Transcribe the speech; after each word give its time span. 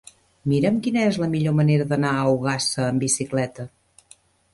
Mira'm 0.51 0.77
quina 0.85 1.03
és 1.09 1.19
la 1.23 1.27
millor 1.33 1.53
manera 1.59 1.85
d'anar 1.91 2.13
a 2.21 2.23
Ogassa 2.37 2.87
amb 2.87 3.05
bicicleta. 3.07 3.67